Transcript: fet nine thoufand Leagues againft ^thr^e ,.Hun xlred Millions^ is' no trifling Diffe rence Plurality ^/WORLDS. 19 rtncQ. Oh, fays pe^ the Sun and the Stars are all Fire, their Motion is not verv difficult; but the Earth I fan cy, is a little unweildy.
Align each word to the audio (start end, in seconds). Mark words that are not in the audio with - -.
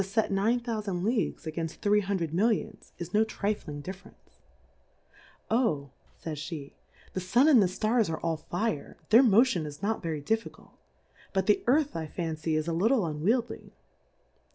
fet 0.01 0.31
nine 0.31 0.59
thoufand 0.59 1.03
Leagues 1.03 1.45
againft 1.45 1.77
^thr^e 1.81 2.01
,.Hun 2.01 2.17
xlred 2.17 2.33
Millions^ 2.33 2.91
is' 2.97 3.13
no 3.13 3.23
trifling 3.23 3.83
Diffe 3.83 4.01
rence 4.05 4.41
Plurality 5.47 5.47
^/WORLDS. 5.51 5.51
19 5.51 5.51
rtncQ. 5.51 5.51
Oh, 5.63 5.91
fays 6.17 6.39
pe^ 6.39 6.73
the 7.13 7.19
Sun 7.19 7.47
and 7.47 7.61
the 7.61 7.67
Stars 7.67 8.09
are 8.09 8.19
all 8.21 8.37
Fire, 8.37 8.97
their 9.11 9.21
Motion 9.21 9.67
is 9.67 9.83
not 9.83 10.01
verv 10.01 10.25
difficult; 10.25 10.73
but 11.33 11.45
the 11.45 11.61
Earth 11.67 11.95
I 11.95 12.07
fan 12.07 12.35
cy, 12.35 12.49
is 12.53 12.67
a 12.67 12.73
little 12.73 13.01
unweildy. 13.03 13.73